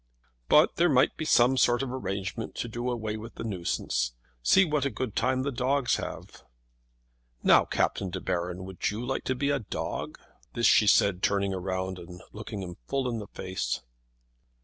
[0.49, 4.13] "But there might be some sort of arrangement to do away with the nuisance.
[4.41, 6.41] See what a good time the dogs have."
[7.43, 10.17] "Now, Captain De Baron, would you like to be a dog?"
[10.55, 13.83] This she said turning round and looking him full in the face.